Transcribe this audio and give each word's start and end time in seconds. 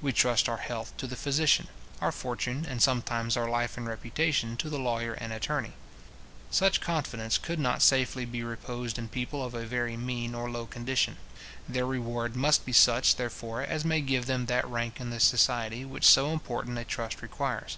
We 0.00 0.14
trust 0.14 0.48
our 0.48 0.56
health 0.56 0.96
to 0.96 1.06
the 1.06 1.14
physician, 1.14 1.68
our 2.00 2.10
fortune, 2.10 2.64
and 2.66 2.80
sometimes 2.80 3.36
our 3.36 3.50
life 3.50 3.76
and 3.76 3.86
reputation, 3.86 4.56
to 4.56 4.70
the 4.70 4.78
lawyer 4.78 5.12
and 5.12 5.30
attorney. 5.30 5.74
Such 6.50 6.80
confidence 6.80 7.36
could 7.36 7.58
not 7.58 7.82
safely 7.82 8.24
be 8.24 8.42
reposed 8.42 8.96
in 8.96 9.08
people 9.10 9.44
of 9.44 9.52
a 9.52 9.66
very 9.66 9.94
mean 9.94 10.34
or 10.34 10.50
low 10.50 10.64
condition. 10.64 11.18
Their 11.68 11.84
reward 11.84 12.34
must 12.34 12.64
be 12.64 12.72
such, 12.72 13.16
therefore, 13.16 13.60
as 13.60 13.84
may 13.84 14.00
give 14.00 14.24
them 14.24 14.46
that 14.46 14.66
rank 14.66 15.00
in 15.02 15.10
the 15.10 15.20
society 15.20 15.84
which 15.84 16.06
so 16.08 16.30
important 16.30 16.78
a 16.78 16.84
trust 16.86 17.20
requires. 17.20 17.76